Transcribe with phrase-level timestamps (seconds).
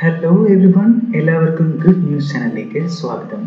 [0.00, 3.42] Hello everyone എല്ലാവർക്കും good news ചാനലിലേക്ക് സ്വാഗതം.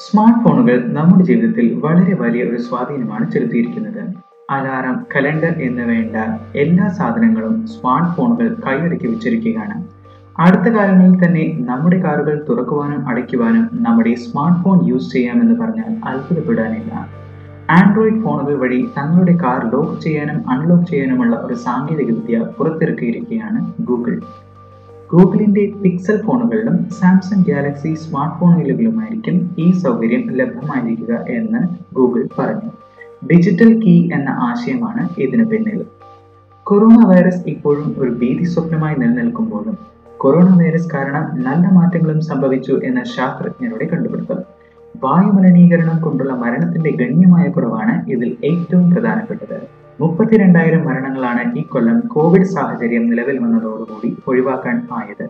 [0.00, 4.02] സ്മാർട്ട് ഫോണുകൾ നമ്മുടെ ജീവിതത്തിൽ വളരെ വലിയ ഒരു സ്വാധീനമാണ് ചെലുത്തിയിരിക്കുന്നത്.
[4.50, 6.16] അലാറം കലണ്ടർ എന്ന് വേണ്ട
[6.56, 9.76] എല്ലാ സാധനങ്ങളും സ്മാർട്ട് ഫോണുകൾ കൈയടക്കി വെച്ചിരിക്കുകയാണ്.
[10.38, 16.92] അടുത്ത കാലങ്ങളിൽ തന്നെ നമ്മുടെ കാറുകൾ തുറക്കുവാനും അടയ്ക്കുവാനും നമ്മുടെ സ്മാർട്ട് ഫോൺ യൂസ് ചെയ്യാമെന്ന് പറഞ്ഞാൽ അത്ഭുതപ്പെടാനില്ല.
[17.70, 24.16] ആൻഡ്രോയിഡ് ഫോണുകൾ വഴി തങ്ങളുടെ കാർ ലോക്ക് ചെയ്യാനും അൺലോക്ക് ചെയ്യാനുമുള്ള ഒരു സാങ്കേതികവിദ്യ പുറത്തിറക്കിയിരിക്കുകയാണ് ഗൂഗിൾ
[25.14, 31.60] ഗൂഗിളിന്റെ പിക്സൽ ഫോണുകളിലും സാംസങ് ഗാലക്സി സ്മാർട്ട് ഫോണുകളിലുമായിരിക്കും ഈ സൗകര്യം ലഭ്യമായിരിക്കുക എന്ന്
[31.94, 32.70] ഗൂഗിൾ പറഞ്ഞു.
[33.26, 35.84] ഡിജിറ്റൽ കീ എന്ന ആശയമാണ് ഇതിന് പിന്നിൽ.
[36.64, 39.78] കൊറോണ വൈറസ് ഇപ്പോഴും ഒരു ഭീതി സ്വപ്നമായി നിലനിൽക്കുമ്പോഴും
[40.18, 44.40] കൊറോണ വൈറസ് കാരണം നല്ല മാറ്റങ്ങളും സംഭവിച്ചു എന്ന ശാസ്ത്രജ്ഞരുടെ കണ്ടുപിടുത്തം.
[45.04, 49.81] വായുമലിനീകരണം കൊണ്ടുള്ള മരണത്തിന്റെ ഗണ്യമായ കുറവാണ് ഇതിൽ ഏറ്റവും പ്രധാനപ്പെട്ടത്.
[50.02, 55.28] മുപ്പത്തിരണ്ടായിരം മരണങ്ങളാണ് ഈ കൊല്ലം കോവിഡ് സാഹചര്യം നിലവിൽ വന്നതോടുകൂടി ഒഴിവാക്കാൻ ആയത്.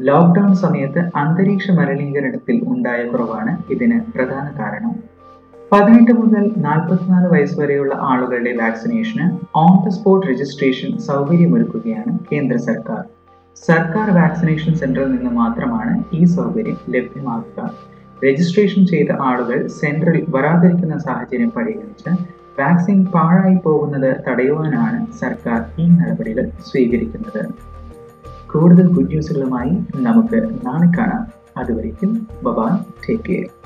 [0.00, 4.94] ലോക്ക്ഡൌൺ സമയത്ത് അന്തരീക്ഷ മലിനീകരണത്തിൽ ഉണ്ടായ കുറവാണ് ഇതിന് പ്രധാന കാരണം.
[5.72, 13.02] പതിനെട്ട് മുതൽ നാൽപ്പത്തിനാല് വയസ്സ് വരെയുള്ള ആളുകളുടെ വാക്സിനേഷന് ഓൺ ദ സ്പോട്ട് രജിസ്ട്രേഷൻ സൗകര്യമൊരുക്കുകയാണ് കേന്ദ്ര സർക്കാർ.
[13.56, 17.70] സർക്കാർ വാക്സിനേഷൻ സെന്ററിൽ നിന്ന് മാത്രമാണ് ഈ സൗകര്യം ലഭ്യമാക്കുക.
[18.24, 27.42] രജിസ്ട്രേഷൻ ചെയ്ത ആളുകൾ സെന്ററിൽ വരാതിരിക്കുന്ന സാഹചര്യം പരിഗണിച്ച് വാക്സിൻ പാഴായി പോകുന്നത് തടയുവാനാണ് സർക്കാർ ഈ നടപടികൾ സ്വീകരിക്കുന്നത്.
[28.52, 31.26] കൂടുതൽ ഗുഡ് ന്യൂസുകളുമായി നമുക്ക് നാളെ കാണാം.
[31.56, 32.78] അതുവരേക്കും ബബായ്
[33.08, 33.61] ടേക്ക് കെയർ